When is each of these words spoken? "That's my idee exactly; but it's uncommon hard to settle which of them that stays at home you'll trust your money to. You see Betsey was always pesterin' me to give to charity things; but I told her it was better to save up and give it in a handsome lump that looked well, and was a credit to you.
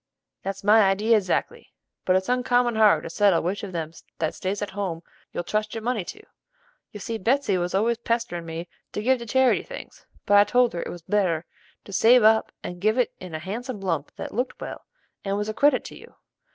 "That's 0.41 0.63
my 0.63 0.81
idee 0.89 1.13
exactly; 1.13 1.71
but 2.05 2.15
it's 2.15 2.27
uncommon 2.27 2.73
hard 2.75 3.03
to 3.03 3.09
settle 3.11 3.43
which 3.43 3.61
of 3.61 3.71
them 3.71 3.91
that 4.17 4.33
stays 4.33 4.63
at 4.63 4.71
home 4.71 5.03
you'll 5.31 5.43
trust 5.43 5.75
your 5.75 5.83
money 5.83 6.03
to. 6.05 6.23
You 6.91 6.99
see 6.99 7.19
Betsey 7.19 7.55
was 7.59 7.75
always 7.75 7.99
pesterin' 7.99 8.43
me 8.43 8.67
to 8.93 9.03
give 9.03 9.19
to 9.19 9.27
charity 9.27 9.61
things; 9.61 10.07
but 10.25 10.37
I 10.39 10.43
told 10.43 10.73
her 10.73 10.81
it 10.81 10.89
was 10.89 11.03
better 11.03 11.45
to 11.83 11.93
save 11.93 12.23
up 12.23 12.51
and 12.63 12.81
give 12.81 12.97
it 12.97 13.13
in 13.19 13.35
a 13.35 13.37
handsome 13.39 13.79
lump 13.79 14.15
that 14.15 14.33
looked 14.33 14.59
well, 14.59 14.87
and 15.23 15.37
was 15.37 15.49
a 15.49 15.53
credit 15.53 15.83
to 15.83 15.95
you. 15.95 16.15